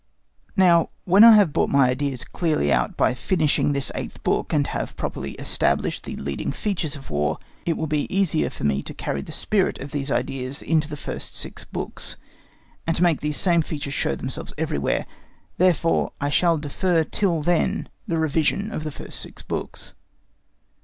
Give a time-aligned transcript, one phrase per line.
[0.57, 4.65] Now, when I have brought my ideas clearly out by finishing this eighth book, and
[4.65, 8.95] have properly established the leading features of War, it will be easier for me to
[8.95, 12.15] carry the spirit of these ideas in to the first six books,
[12.87, 15.05] and to make these same features show themselves everywhere.
[15.59, 19.93] Therefore I shall defer till then the revision of the first six books.